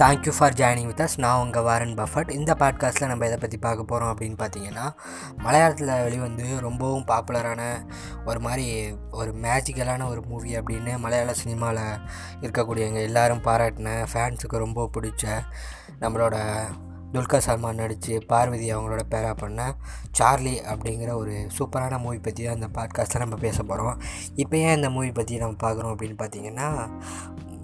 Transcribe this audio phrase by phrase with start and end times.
[0.00, 3.82] Thank you for joining with us நான் உங்கள் Warren Buffett இந்த பாட்காஸ்ட்டில் நம்ம எதை பற்றி பார்க்க
[3.84, 4.86] போகிறோம் அப்படின்னு பார்த்தீங்கன்னா
[5.36, 7.62] மலையாளத்தில் வெளிவந்து ரொம்பவும் பாப்புலரான
[8.24, 8.66] ஒரு மாதிரி
[9.10, 11.84] ஒரு மேஜிக்கலான ஒரு மூவி அப்படின்னு மலையாள சினிமாவில்
[12.40, 15.26] இருக்கக்கூடியவங்க எல்லோரும் பாராட்டின ஃபேன்ஸுக்கு ரொம்ப பிடிச்ச
[16.00, 16.38] நம்மளோட
[17.12, 19.62] துல்கர் சல்மான் நடித்து பார்வதி அவங்களோட பேரா பண்ண
[20.10, 23.98] சார்லி அப்படிங்கிற ஒரு சூப்பரான மூவி பற்றி தான் இந்த பாட்காஸ்ட்டில் நம்ம பேச போகிறோம்
[24.34, 26.68] இப்போ ஏன் இந்த மூவி பற்றி நம்ம பார்க்குறோம் அப்படின்னு பார்த்தீங்கன்னா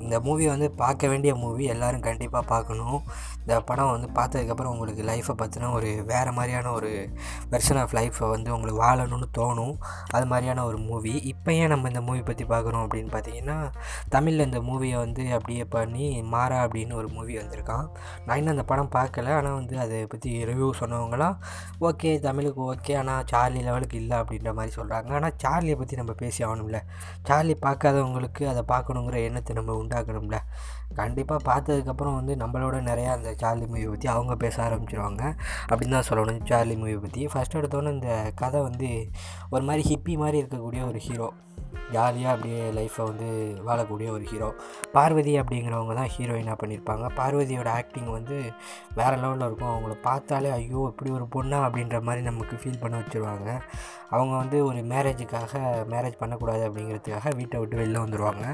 [0.08, 3.00] இந்த மூவி வந்து பார்க்க வேண்டிய மூவி எல்லோரும் கண்டிப்பாக பார்க்கணும்.
[3.42, 6.90] இந்த படம் வந்து பார்த்ததுக்கப்புறம் உங்களுக்கு லைஃப்பை பற்றின ஒரு வேறு மாதிரியான ஒரு
[7.52, 9.74] வெர்ஷன் ஆஃப் லைஃப்பை வந்து உங்களுக்கு வாழணும்னு தோணும்.
[10.16, 13.56] அது மாதிரியான ஒரு மூவி இப்போ ஏன் நம்ம இந்த மூவி பற்றி பார்க்குறோம் அப்படின்னு பார்த்தீங்கன்னா
[14.14, 17.86] தமிழில் இந்த மூவியை வந்து அப்படியே பண்ணி மாறா அப்படின்னு ஒரு மூவி வந்திருக்கான்.
[18.26, 19.34] நான் இன்னும் அந்த படம் பார்க்கல.
[19.38, 21.36] ஆனால் வந்து அதை பற்றி ரிவ்யூ சொன்னவங்களாம்
[21.90, 22.96] ஓகே தமிழுக்கு ஓகே.
[23.02, 26.80] ஆனால் சார்லி லெவலுக்கு இல்லை அப்படின்ற மாதிரி சொல்கிறாங்க ஆனால் சார்லியை பற்றி நம்ம பேசி ஆகணும்ல.
[27.28, 30.38] சார்லி பார்க்காதவங்களுக்கு அதை பார்க்கணுங்கிற எண்ணத்தை நம்ம உண்டாக்கணும்ல
[30.94, 35.36] கண்டிப்பாக பார்த்ததுக்கப்புறம் வந்து நம்மளோட நிறையா அந்த சார்லி மூவியை பற்றி அவங்க பேச ஆரம்பிச்சிருவாங்க.
[35.68, 36.46] அப்படின்னு தான் சொல்லணும்.
[36.46, 39.10] சார்லி மூவி பற்றி ஃபஸ்ட் எடுத்தோன்னே இந்த கதை வந்து
[39.50, 41.32] ஒரு மாதிரி ஹிப்பி மாதிரி இருக்கக்கூடிய ஒரு ஹீரோ
[41.92, 43.28] ஜாலியாக அப்படியே லைஃப்பை வந்து
[43.66, 44.54] வாழக்கூடிய ஒரு ஹீரோ
[44.92, 48.52] பார்வதி அப்படிங்கிறவங்க தான் ஹீரோயினாக பண்ணியிருப்பாங்க பார்வதியோட ஆக்டிங் வந்து
[48.94, 49.72] வேறு லெவலில் இருக்கும்.
[49.74, 51.60] அவங்கள பார்த்தாலே ஐயோ இப்படி ஒரு பொண்ணா?
[51.66, 53.60] அப்படின்ற மாதிரி நமக்கு ஃபீல் பண்ண வச்சுருவாங்க.
[54.10, 55.60] அவங்க வந்து ஒரு மேரேஜுக்காக
[55.92, 58.44] மேரேஜ் பண்ணக்கூடாது அப்படிங்கிறதுக்காக வீட்டை விட்டு வெளில வந்துடுவாங்க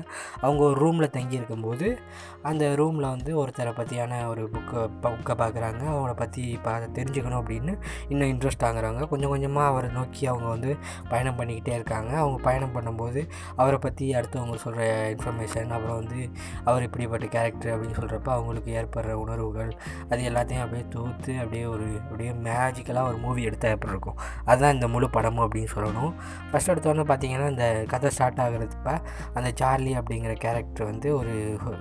[0.41, 1.99] அவங்க ஒரு ரூமில் தங்கி இருக்கும்போது
[2.43, 7.75] அந்த ரூமில் வந்து ஒருத்தரை பற்றியான ஒரு புக்கை புக்கை பார்க்குறாங்க அவங்கள பற்றி பா தெரிஞ்சுக்கணும் அப்படின்னு
[8.09, 10.77] இன்னும் இன்ட்ரெஸ்ட் ஆகுறாங்க கொஞ்சம் கொஞ்சமாக அவரை நோக்கி அவங்க வந்து
[11.09, 12.17] பயணம் பண்ணிக்கிட்டே இருக்காங்க.
[12.17, 13.24] அவங்க பயணம் பண்ணும்போது
[13.57, 16.21] அவரை பற்றி அடுத்தவங்க சொல்கிற இன்ஃபர்மேஷன் அப்புறம் வந்து
[16.65, 19.73] அவர் இப்படிப்பட்ட கேரக்டர் அப்படின்னு சொல்கிறப்ப அவங்களுக்கு ஏற்படுற உணர்வுகள்
[20.11, 24.89] அது எல்லாத்தையும் அப்படியே தூத்து அப்படியே ஒரு அப்படியே மேஜிக்கலாக ஒரு மூவி எடுத்தால் எப்படி இருக்கும் அதுதான் இந்த
[24.95, 26.13] முழு படமும் அப்படின்னு சொல்லணும்.
[26.51, 28.91] ஃபஸ்ட் எடுத்தோன்னே பார்த்தீங்கன்னா இந்த கதை ஸ்டார்ட் ஆகிறதுப்ப
[29.35, 31.35] அந்த சார்லி அப்படிங்கிற கேரக்டர் வந்து ஒரு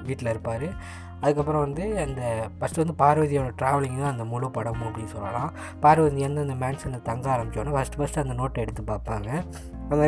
[0.07, 0.67] வீட்டில் இருப்பார்.
[1.23, 2.21] அதுக்கப்புறம் வந்து அந்த
[2.57, 5.51] ஃபஸ்ட்டு வந்து பார்வதியோட ட்ராவலிங் தான் அந்த முழு படமும் அப்படின்னு சொல்லலாம்.
[5.83, 9.29] பார்வதி வந்து அந்த மேன்ஷனில் தங்க ஆரம்பித்தோன்னே ஃபஸ்ட்டு ஃபஸ்ட்டு அந்த நோட்டை எடுத்து பார்ப்பாங்க.
[9.91, 10.05] அந்த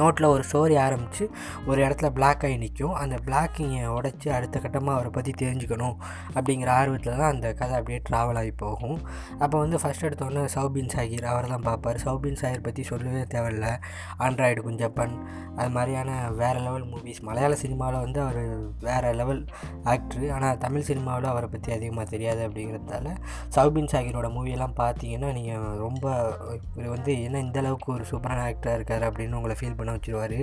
[0.00, 1.24] நோட்டில் ஒரு ஸ்டோரி ஆரம்பித்து
[1.66, 5.96] ஒரு இடத்துல பிளாக் ஆகி நிற்கும் அந்த பிளாக்கிங்கை உடச்சி அடுத்த கட்டமாக அவரை பற்றி தெரிஞ்சுக்கணும்
[6.36, 8.98] அப்படிங்கிற ஆர்வத்தில் தான் அந்த கதை அப்படியே ட்ராவல் ஆகி போகும்.
[9.38, 12.02] அப்போ வந்து ஃபஸ்ட் எடுத்தோடனே சௌபின் சாகிர் அவர் தான் பார்ப்பார்.
[12.04, 13.66] சௌபின் சாகிர் பற்றி சொல்லவே தேவையில்ல.
[14.26, 15.14] ஆண்ட்ராய்டு குஞ்சப்பன்
[15.58, 18.40] அது மாதிரியான வேறு லெவல் மூவிஸ் மலையாள சினிமாவில் வந்து அவர்
[18.86, 19.42] வேறு லெவல்
[19.92, 23.10] ஆக்டர் ஆனால் தமிழ் சினிமாவில் அவரை பற்றி அதிகமாக தெரியாது அப்படிங்கிறதால
[23.56, 26.04] சௌபின் சாகிரோட மூவியெல்லாம் பார்த்தீங்கன்னா நீங்கள் ரொம்ப
[26.72, 30.38] இவர் வந்து என்ன இந்தளவுக்கு ஒரு சூப்பரான ஆக்டராக இருக்கார் அப்படின்னு உங்களை ஃபீல் பண்ண வச்சுருவார்.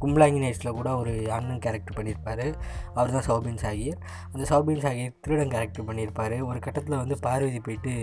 [0.00, 2.44] கும்பலாங்கி நைட்ஸில் கூட ஒரு அண்ணன் கேரக்டர் பண்ணியிருப்பார்
[2.94, 3.98] அவர் தான் சௌபின் சாகிர்.
[4.32, 7.94] அந்த சௌபின் சாகிர் திருடன் கேரக்டர் பண்ணியிருப்பார் ஒரு கட்டத்தில் வந்து பார்வதி போயிட்டு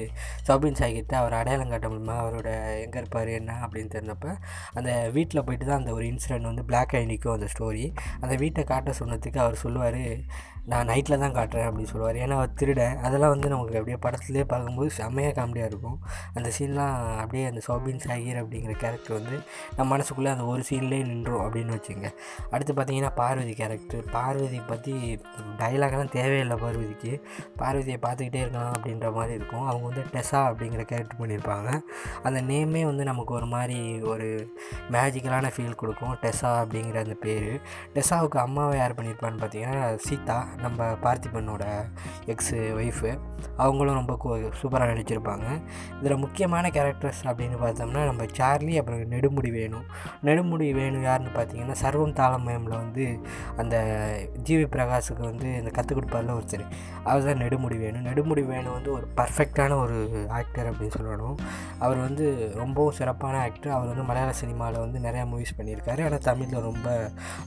[0.50, 2.18] சௌபின் சாகிர்கிட்ட அவர் அடையாளம் காட்ட முடியுமா?
[2.24, 2.50] அவரோட
[2.86, 4.32] எங்கே இருப்பார் என்ன அப்படின்னு தெரிஞ்சப்போ
[4.78, 7.86] அந்த வீட்டில் போயிட்டு தான் அந்த ஒரு இன்சிடென்ட் வந்து பிளாக் அண்ட் நிற்கும் அந்த ஸ்டோரி
[8.24, 10.02] அந்த வீட்டை காட்ட சொன்னதுக்கு அவர் சொல்லுவார்
[10.72, 12.18] நான் நைட்டில் தான் காட்டுறேன் அப்படின்னு சொல்லுவார்.
[12.24, 15.98] ஏன்னா அவர் திருட அதெல்லாம் வந்து நமக்கு அப்படியே படத்துலேயே பார்க்கும்போது செம்மையாக காமெடியாக இருக்கும்.
[16.38, 19.38] அந்த சீன்லாம் அப்படியே அந்த சோபின் சாகிர் அப்படிங்கிற கேரக்டர் வந்து
[19.78, 22.10] நம்ம மனசுக்குள்ளே அந்த ஒரு சீன்லேயே நின்றோம் அப்படின்னு வச்சுங்க.
[22.54, 24.94] அடுத்து பார்த்தீங்கன்னா பார்வதி கேரக்டர் பார்வதி பற்றி
[25.62, 27.14] டைலாக்லாம் தேவையில்லை பார்வதிக்கு.
[27.62, 29.66] பார்வதியை பார்த்துக்கிட்டே இருக்கலாம் அப்படின்ற மாதிரி இருக்கும்.
[29.70, 31.70] அவங்க வந்து டெஸா அப்படிங்கிற கேரக்டர் பண்ணியிருப்பாங்க.
[32.24, 33.80] அந்த நேமே வந்து நமக்கு ஒரு மாதிரி
[34.14, 34.30] ஒரு
[34.96, 36.16] மேஜிக்கலான ஃபீல் கொடுக்கும்.
[36.26, 37.52] டெஸா அப்படிங்கிற அந்த பேர்.
[37.98, 40.40] டெஸாவுக்கு அம்மாவை யார் பண்ணியிருப்பான்னு பார்த்தீங்கன்னா சீதா.
[40.64, 41.66] நம்ம பார்த்திபனோட
[42.34, 43.12] எக்ஸு ஒய்ஃபு
[43.64, 44.14] அவங்களும் ரொம்ப
[44.60, 45.48] சூப்பராக நடிச்சிருப்பாங்க.
[46.00, 49.86] இதில் முக்கியமான கேரக்டர்ஸ் அப்படின்னு பார்த்தோம்னா நம்ம சார்லி அப்புறம் நெடுமுடி வேணும்
[50.28, 53.06] நெடுமுடி வேணும் யாருன்னு பார்த்தீங்கன்னா சர்வம் தாளமயமில் வந்து
[53.62, 53.76] அந்த
[54.48, 56.66] ஜிவி பிரகாஷுக்கு வந்து இந்த கற்றுக் கொடுப்பார்ல ஒருத்தர்.
[57.10, 61.38] அவர் தான் நெடுமுடி வேணும் நெடுமுடி வேணும் வந்து ஒரு பர்ஃபெக்டான ஒரு ஆக்டர் அப்படின்னு சொல்லணும்.
[61.80, 62.26] அவர் வந்து
[62.62, 66.02] ரொம்பவும் சிறப்பான ஆக்டர் அவர் வந்து மலையாள சினிமாவில் வந்து நிறையா மூவிஸ் பண்ணியிருக்காரு.
[66.08, 66.88] ஆனால் தமிழில் ரொம்ப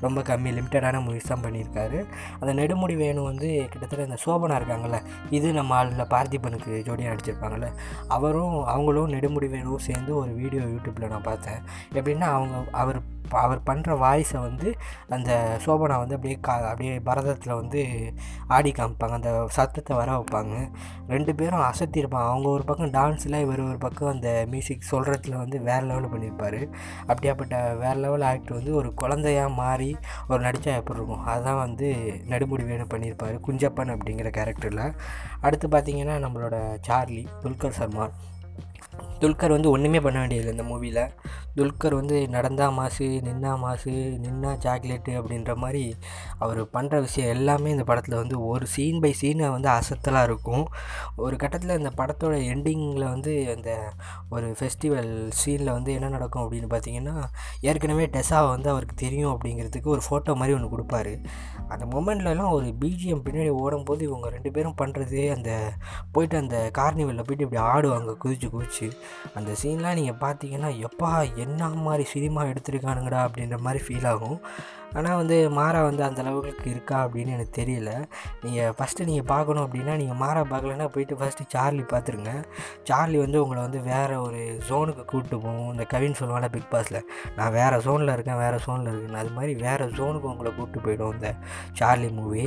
[0.00, 1.98] ரொம்ப கம்மி லிமிட்டடான மூவிஸ் தான் பண்ணியிருக்காரு.
[2.40, 7.68] அந்த நெடுமுடி வேணும் வந்து கிட்டத்தட்ட இந்த சோபனா இருக்காங்கள்ல இது நம்ம ஆளில் பார்த்திபனுக்கு ஜோடியாக நடிச்சிருப்பாங்கள்ல
[8.08, 11.60] அவரும் அவங்களும் நெடுமுடி வேணும் சேர்ந்து ஒரு வீடியோ யூடியூப்பில் நான் பார்த்தேன்.
[11.94, 12.98] எப்படின்னா அவங்க அவர்
[13.30, 14.74] அவர் பண்ணுற வாய்ஸை வந்து
[15.08, 18.12] அந்த சோபனா வந்து அப்படியே கா அப்படியே பரதத்தில் வந்து
[18.46, 19.10] ஆடி காமிப்பாங்க.
[19.10, 20.70] அந்த சத்தத்தை வர வைப்பாங்க.
[21.08, 25.86] ரெண்டு பேரும் அசத்திருப்பாங்க அவங்க ஒரு பக்கம் டான்ஸில் இவர் ஒரு பக்கம் அந்த மியூசிக் சொல்கிறதுல வந்து வேறு
[25.86, 26.68] லெவலில் பண்ணியிருப்பார்.
[27.06, 29.96] அப்படியாப்பட்ட வேறு லெவல் ஆக்டர் வந்து ஒரு குழந்தையாக மாறி
[30.28, 31.24] ஒரு நடித்தா எப்படி இருக்கும்?
[31.24, 34.94] அதுதான் வந்து நடுமுடி வேணும் பண்ணியிருப்பார் குஞ்சப்பன் அப்படிங்கிற கேரக்டரில்
[35.40, 38.10] அடுத்து பார்த்திங்கன்னா நம்மளோட சார்லி துல்கர் சல்மான்.
[39.22, 41.02] துல்கர் வந்து ஒன்றுமே பண்ண வேண்டியதில்லை இந்த மூவியில்
[41.58, 43.92] துல்கர் வந்து நடந்தா மாசு நின்னா மாசு
[44.24, 45.84] நின்னா சாக்லேட்டு அப்படின்ற மாதிரி
[46.38, 50.64] அவர் பண்ணுற விஷயம் எல்லாமே இந்த படத்தில் வந்து ஒரு சீன் பை சீனை வந்து அசத்தலாக இருக்கும்.
[51.16, 53.70] ஒரு கட்டத்தில் இந்த படத்தோட எண்டிங்கில் வந்து அந்த
[54.34, 57.16] ஒரு ஃபெஸ்டிவல் சீனில் வந்து என்ன நடக்கும் அப்படின்னு பார்த்தீங்கன்னா
[57.70, 61.14] ஏற்கனவே டெசாவை வந்து அவருக்கு தெரியும் அப்படிங்கிறதுக்கு ஒரு ஃபோட்டோ மாதிரி ஒன்று கொடுப்பாரு.
[61.72, 65.50] அந்த மொமெண்ட்லலாம் ஒரு பிஜிஎம் பின்னாடி ஓடும்போது இவங்க ரெண்டு பேரும் பண்ணுறது அந்த
[66.12, 68.88] போயிட்டு அந்த கார்னிவலில் போயிட்டு இப்படி ஆடுவாங்க குதிச்சு குதிச்சு.
[69.34, 74.38] அந்த சீன்லாம் நீங்கள் பார்த்தீங்கன்னா எப்பா என்ன மாதிரி சினிமா எடுத்திருக்கானுங்கடா அப்படின்ற மாதிரி ஃபீல் ஆகும்.
[74.98, 77.90] ஆனால் வந்து மாறா வந்து அந்த அளவுக்கு இருக்கா அப்படின்னு எனக்கு தெரியல.
[78.44, 82.32] நீங்கள் ஃபஸ்ட்டு நீங்கள் பார்க்கணும் அப்படின்னா நீங்கள் மாறா பார்க்கலன்னா போயிட்டு ஃபஸ்ட்டு சார்லி பார்த்துருங்க.
[82.90, 85.72] சார்லி வந்து உங்களை வந்து வேறு ஒரு ஜோனுக்கு கூப்பிட்டு போகும்.
[85.74, 87.00] இந்த கவின் சொல்லுவாங்க பிக் பாஸில்
[87.38, 89.20] நான் வேறு ஜோனில் இருக்கேன் வேறு ஜோனில் இருக்கேன்.
[89.22, 91.30] அது மாதிரி வேறு ஜோனுக்கு உங்களை கூப்பிட்டு போயிடும் இந்த
[91.80, 92.46] சார்லி மூவி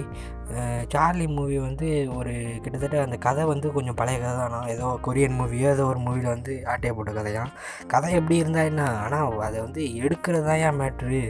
[0.94, 1.88] சார்லி மூவி வந்து
[2.20, 2.32] ஒரு
[2.64, 4.60] கிட்டத்தட்ட அந்த கதை வந்து கொஞ்சம் பழைய கதை தானா.
[4.74, 7.52] ஏதோ கொரியன் மூவியோ ஏதோ ஒரு மூவியில் வந்து ஆட்டையை போட்ட கதையாம்
[7.92, 8.86] கதை எப்படி இருந்தால் என்ன?
[9.04, 11.22] ஆனால் அதை வந்து எடுக்கிறது தான் ஏன் மேட்ரு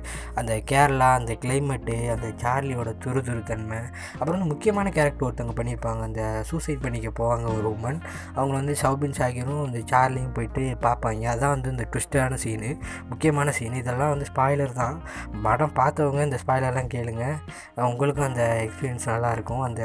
[0.42, 3.80] அந்த கேரளா அந்த கிளைமேட்டு அந்த சார்லியோட துருதுருத்தன்மை
[4.12, 6.02] அப்புறம் வந்து முக்கியமான கேரக்டர் ஒருத்தவங்க பண்ணியிருப்பாங்க.
[6.02, 8.00] அந்த சூசைட் பண்ணிக்க போவாங்க ஒரு உமன்
[8.36, 11.26] அவங்க வந்து சௌபின் ஷாகிரும் இந்த சார்லியும் போயிட்டு பார்ப்பாங்க.
[11.34, 12.72] அதான் வந்து இந்த ட்விஸ்டான சீனு
[13.10, 14.98] முக்கியமான சீன் இதெல்லாம் வந்து ஸ்பாய்லர் தான்.
[15.42, 17.26] படம் பார்த்தவங்க இந்த ஸ்பாய்லர்லாம் கேளுங்க.
[17.88, 19.64] உங்களுக்கும் அந்த எக்ஸ்பீரியன்ஸ் நல்லாயிருக்கும்.
[19.68, 19.82] அந்த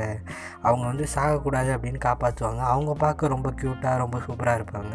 [0.62, 4.94] அவங்க வந்து சாகக்கூடாது அப்படின்னு காப்பாற்றுவாங்க அவங்க பார்க்க ரொம்ப க்யூட்டாக ரொம்ப சூப்பராக இருப்பாங்க.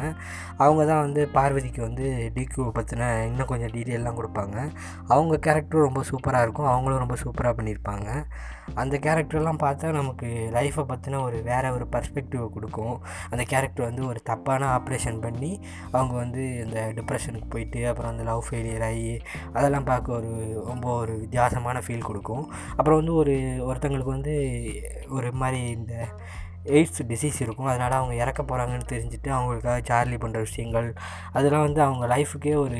[0.57, 4.57] அவங்க தான் வந்து பார்வதிக்கு வந்து டிக்யூ பற்றின இன்னும் கொஞ்சம் டீட்டெயிலெலாம் கொடுப்பாங்க.
[5.07, 6.71] அவங்க கேரக்டரும் ரொம்ப சூப்பராக இருக்கும்.
[6.73, 8.09] அவங்களும் ரொம்ப சூப்பராக பண்ணியிருப்பாங்க.
[8.73, 12.95] அந்த கேரக்டர்லாம் பார்த்தா நமக்கு லைஃப்பை பற்றின ஒரு வேறு ஒரு பர்ஸ்பெக்டிவ் கொடுக்கும்.
[13.29, 15.51] அந்த கேரக்டர் வந்து ஒரு தப்பான ஆப்ரேஷன் பண்ணி
[15.91, 19.21] அவங்க வந்து இந்த டிப்ரெஷனுக்கு போயிட்டு அப்புறம் அந்த லவ் ஃபெயிலியர் ஆகி
[19.53, 20.31] அதெல்லாம் பார்க்க ஒரு
[20.67, 22.45] ரொம்ப ஒரு வித்தியாசமான ஃபீல் கொடுக்கும்.
[22.89, 23.33] அப்புறம் வந்து ஒரு
[23.67, 24.35] ஒருத்தங்களுக்கு வந்து
[25.09, 25.93] ஒரு மாதிரி இந்த
[26.77, 27.69] எய்ட்ஸ் டிசீஸ் இருக்கும்.
[27.71, 30.87] அதனால் அவங்க இறக்க போகிறாங்கன்னு தெரிஞ்சுட்டு அவங்களுக்காக சார்லி பண்ணுற விஷயங்கள்
[31.37, 32.79] அதெல்லாம் வந்து அவங்க லைஃபுக்கே ஒரு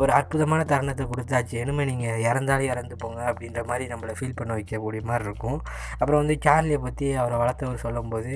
[0.00, 1.54] ஒரு அற்புதமான தருணத்தை கொடுத்தாச்சு.
[1.62, 5.58] இனிமேல் நீங்கள் இறந்தாலே இறந்து போங்க அப்படின்ற மாதிரி நம்மளை ஃபீல் பண்ண வைக்கக்கூடிய மாதிரி இருக்கும்.
[6.00, 8.34] அப்புறம் வந்து சார்லியை பற்றி அவரை வளர்த்தவர் சொல்லும்போது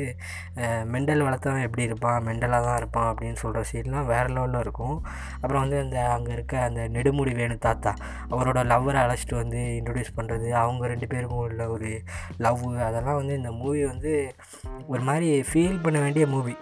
[0.95, 2.21] மெண்டல் வளர்த்தவன் எப்படி இருப்பான்?
[2.29, 4.97] மெண்டலாக தான் இருப்பான் அப்படின்னு சொல்கிற சீன்லாம் வேறு லெவலில் இருக்கும்.
[5.43, 7.93] அப்புறம் வந்து அந்த அங்கே இருக்க அந்த நெடுமுடி வேணு தாத்தா
[8.33, 11.91] அவரோட லவ்வரை அழைச்சிட்டு வந்து இன்ட்ரடியூஸ் பண்ணுறது அவங்க ரெண்டு பேருக்கும் உள்ள ஒரு
[12.47, 14.13] லவ் அதெல்லாம் வந்து இந்த மூவி வந்து
[14.87, 16.57] ஒரு மாதிரி ஃபீல் பண்ண வேண்டிய மூவி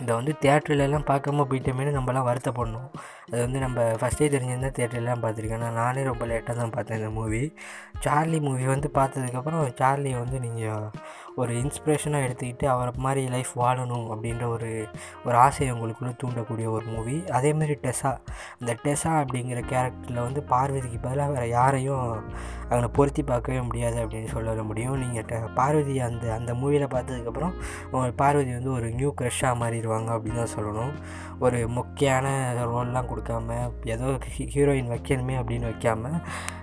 [0.00, 2.88] இதை வந்து தேட்டர்லலாம் பார்க்காம போயிட்டோமேனு நம்மலாம் வருத்தப்படணும்.
[3.26, 7.54] அது வந்து நம்ம ஃபஸ்ட்டே தெரிஞ்சிருந்தால் தேட்டர்லாம் பார்த்துருக்கேன் ஆனால் நானே ரொம்ப லேட்டாக தான் பார்த்தேன் இந்த மூவி
[8.00, 10.90] சார்லி மூவி வந்து பார்த்ததுக்கப்புறம் சார்லி வந்து நீங்கள்
[11.36, 14.88] ஒரு இன்ஸ்பிரேஷனாக எடுத்துக்கிட்டு அவரை மாதிரி லைஃப் வாழணும் அப்படின்ற ஒரு
[15.24, 18.16] ஒரு ஆசையை உங்களுக்குள்ளே தூண்டக்கூடிய ஒரு மூவி அதேமாரி டெஸா
[18.60, 22.24] அந்த டெஸா அப்படிங்கிற கேரக்டரில் வந்து பார்வதிக்கு பதிலாக வேறு யாரையும்
[22.68, 24.98] அவனை பொருத்தி பார்க்கவே முடியாது அப்படின்னு சொல்ல முடியும்.
[24.98, 30.54] நீங்கள் ட பார்வதி அந்த அந்த மூவியில் பார்த்ததுக்கப்புறம் பார்வதி வந்து ஒரு நியூ க்ரெஷ்ஷாக மாறிடுவாங்க அப்படின்னு தான்
[30.56, 30.92] சொல்லணும்.
[31.38, 34.18] ஒரு முக்கியமான ரோல்லாம் கொடுக்காம ஏதோ
[34.54, 36.20] ஹீரோயின் வைக்கணுமே அப்படின்னு வைக்காமல்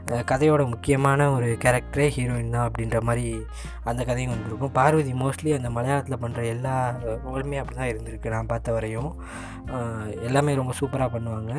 [0.10, 3.46] கதையோட முக்கியமான ஒரு கேரக்டரே ஹீரோயின் தான் அப்படின்ற மாதிரி
[3.84, 6.74] அந்த கதையும் இருக்கும் பார்வதி மோஸ்ட்லி அந்த மலையாளத்தில் பண்ணுற எல்லா
[7.26, 9.12] ரோலுமே அப்படி தான் இருந்திருக்கு நான் பார்த்த வரையும்.
[10.28, 11.52] எல்லாமே ரொம்ப சூப்பராக பண்ணுவாங்க.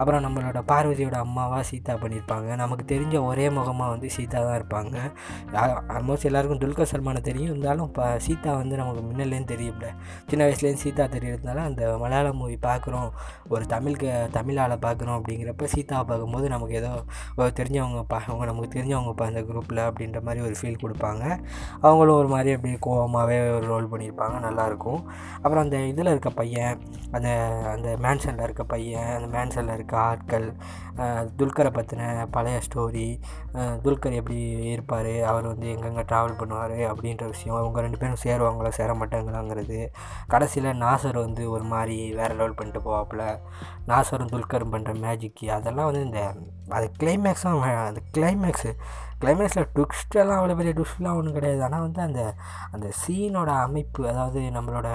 [0.00, 4.96] அப்புறம் நம்மளோட பார்வதியோட அம்மாவாக சீதா பண்ணியிருப்பாங்க நமக்கு தெரிஞ்ச ஒரே முகமாக வந்து சீதா தான் இருப்பாங்க.
[5.96, 7.50] ஆல்மோஸ்ட் எல்லாருக்கும் துல்கர் சல்மானை தெரியும்.
[7.52, 9.88] இருந்தாலும் இப்போ சீதா வந்து நமக்கு முன்னிலேருந்து தெரியல
[10.30, 13.10] சின்ன வயசுலேருந்து சீதா தெரியறதுனால அந்த மலையாள மூவி பார்க்குறோம்.
[13.54, 14.08] ஒரு தமிழுக்கு
[14.38, 16.92] தமிழால் பார்க்குறோம் அப்படிங்கிறப்ப சீதாவை பார்க்கும்போது நமக்கு ஏதோ
[17.60, 21.24] தெரிஞ்சவங்க பா அவங்க நமக்கு தெரிஞ்சவங்க அந்த குரூப்பில் அப்படின்ற மாதிரி ஒரு ஃபீல் கொடுப்பாங்க.
[21.86, 24.36] அவங்களும் ஒரு மாதிரி அப்படியே கோவமாகவே ஒரு ரோல் பண்ணியிருப்பாங்க.
[24.46, 25.00] நல்லாயிருக்கும்.
[25.42, 26.80] அப்புறம் அந்த இதில் இருக்க பையன்
[27.16, 27.28] அந்த
[27.74, 30.46] அந்த மேன்ஷனில் இருக்க பையன் அந்த மேன்ஷனில் இருக்க ஆட்கள்
[31.38, 33.08] துல்கரை பற்றின பழைய ஸ்டோரி
[33.84, 34.38] துல்கர் எப்படி
[34.74, 39.80] இருப்பார் அவர் வந்து எங்கெங்கே ட்ராவல் பண்ணுவார் அப்படின்ற விஷயம் அவங்க ரெண்டு பேரும் சேருவாங்களா சேர மாட்டாங்களாங்கிறது.
[40.28, 43.24] கடைசியில் நாசர் வந்து ஒரு மாதிரி வேறு லெவல் பண்ணிட்டு போவாப்புல.
[43.90, 46.22] நாசரும் துல்கரும் பண்ணுற மேஜிக்கு அதெல்லாம் வந்து இந்த
[46.68, 48.70] அது கிளைமேக்ஸும் அந்த கிளைமேக்ஸு
[49.22, 51.62] கிளைமேக்ஸில் ட்விஸ்டெல்லாம் அவ்வளோ பெரிய ட்விஸ்ட்லாம் ஒன்றும் கிடையாது.
[51.66, 52.20] ஆனால் வந்து அந்த
[52.74, 54.88] அந்த சீனோட அமைப்பு அதாவது நம்மளோட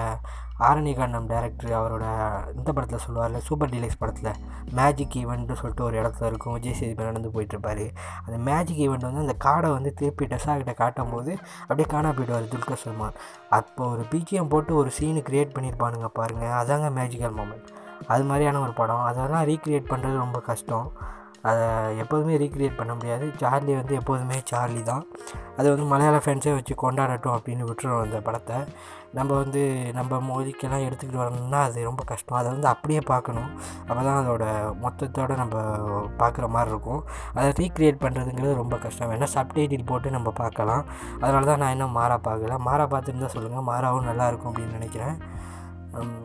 [0.68, 2.06] ஆரணிகாண்டம் டேரக்டர் அவரோட
[2.56, 4.38] இந்த படத்தில் சொல்லுவார்ல சூப்பர் டீலக்ஸ் படத்தில்
[4.78, 6.54] மேஜிக் ஈவெண்ட்னு சொல்லிட்டு ஒரு இடத்துல இருக்கும்.
[6.56, 7.84] விஜய் சேதுபதி நடந்து போயிட்டுருப்பார்
[8.24, 11.32] அந்த மேஜிக் ஈவெண்ட் வந்து அந்த காடை வந்து திருப்பி டெஸா கிட்ட காட்டும் போது
[11.68, 13.16] அப்படியே காணா போயிடுவார் துல்கர் சல்மான்.
[13.58, 17.72] அப்போ ஒரு பிஜிஎம் போட்டு ஒரு சீனு க்ரியேட் பண்ணியிருப்பானுங்க பாருங்கள் அதாங்க மேஜிக்கல் மூமெண்ட்
[18.12, 19.02] அது மாதிரியான ஒரு படம்.
[19.08, 20.86] அதெல்லாம் ரீக்ரியேட் பண்ணுறது ரொம்ப கஷ்டம்.
[21.50, 21.62] அதை
[22.02, 23.26] எப்போதுமே ரீக்ரியேட் பண்ண முடியாது.
[23.42, 25.04] சார்லி வந்து எப்போதுமே சார்லி தான்.
[25.58, 28.58] அது வந்து மலையாள ஃபேன்ஸே வச்சு கொண்டாடட்டும் அப்படின்னு விட்டுருவோம் அந்த படத்தை.
[29.18, 29.62] நம்ம வந்து
[29.96, 32.38] நம்ம மொழிக்கெல்லாம் எடுத்துக்கிட்டு வரணும்னா அது ரொம்ப கஷ்டம்.
[32.40, 33.50] அதை வந்து அப்படியே பார்க்கணும்.
[33.88, 34.44] அப்போ தான் அதோட
[34.84, 35.56] மொத்தத்தோடு நம்ம
[36.22, 37.02] பார்க்குற மாதிரி இருக்கும்.
[37.36, 39.10] அதை ரீக்ரியேட் பண்ணுறதுங்கிறது ரொம்ப கஷ்டம்.
[39.12, 40.84] வேணால் சப்டைட்டில் போட்டு நம்ம பார்க்கலாம்.
[41.22, 42.58] அதனால தான் நான் இன்னும் மாறா பார்க்கல.
[42.68, 45.16] மாறா பார்த்துருந்தா சொல்லுங்கள் மாறாவும் நல்லாயிருக்கும் அப்படின்னு நினைக்கிறேன்.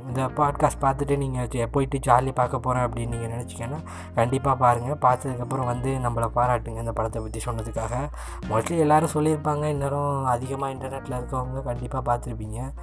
[0.07, 3.79] இந்த பாட்காஸ்ட் பார்த்துட்டு நீங்கள் போயிட்டு ஜாலி பார்க்க போகிறேன் அப்படின்னு நீங்கள் நினச்சிங்கன்னா
[4.15, 8.09] கண்டிப்பாக பாருங்கள் பார்த்ததுக்கப்புறம் வந்து நம்மளை பாராட்டுங்க இந்த படத்தை பற்றி சொன்னதுக்காக.
[8.50, 12.74] மோஸ்ட்லி எல்லோரும் சொல்லியிருப்பாங்க இன்னும் அதிகமாக இன்டர்நெட்டில் இருக்கவங்க கண்டிப்பாக பார்த்துருப்பீங்க.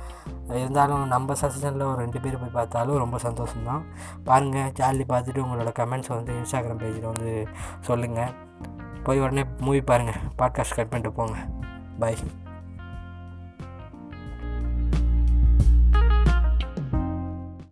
[0.48, 3.82] இருந்தாலும் நம்ம சசனில் ஒரு ரெண்டு பேர் போய் பார்த்தாலும் ரொம்ப சந்தோஷம்தான்.
[4.24, 7.48] பாருங்கள் ஜாலி பார்த்துட்டு உங்களோட கமெண்ட்ஸ் வந்து இன்ஸ்டாகிராம் பேஜில் வந்து
[7.80, 8.30] சொல்லுங்கள்
[9.02, 11.36] போய் உடனே மூவி பாருங்கள் பாட்காஸ்ட் கட் பண்ணிட்டு போங்க.
[11.98, 12.16] பை